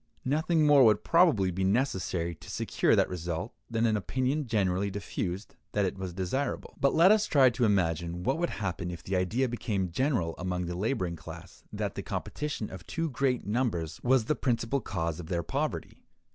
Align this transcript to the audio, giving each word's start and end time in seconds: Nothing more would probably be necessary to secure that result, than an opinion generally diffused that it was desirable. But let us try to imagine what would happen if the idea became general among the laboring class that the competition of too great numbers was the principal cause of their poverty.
Nothing 0.25 0.65
more 0.65 0.83
would 0.83 1.03
probably 1.03 1.51
be 1.51 1.63
necessary 1.63 2.33
to 2.33 2.49
secure 2.49 2.95
that 2.95 3.07
result, 3.07 3.53
than 3.69 3.85
an 3.85 3.95
opinion 3.95 4.47
generally 4.47 4.89
diffused 4.89 5.53
that 5.73 5.85
it 5.85 5.95
was 5.95 6.11
desirable. 6.11 6.73
But 6.81 6.95
let 6.95 7.11
us 7.11 7.27
try 7.27 7.51
to 7.51 7.65
imagine 7.65 8.23
what 8.23 8.39
would 8.39 8.49
happen 8.49 8.89
if 8.89 9.03
the 9.03 9.15
idea 9.15 9.47
became 9.47 9.91
general 9.91 10.33
among 10.39 10.65
the 10.65 10.73
laboring 10.75 11.17
class 11.17 11.63
that 11.71 11.93
the 11.93 12.01
competition 12.01 12.71
of 12.71 12.83
too 12.87 13.11
great 13.11 13.45
numbers 13.45 13.99
was 14.01 14.25
the 14.25 14.33
principal 14.35 14.81
cause 14.81 15.19
of 15.19 15.27
their 15.27 15.43
poverty. 15.43 16.01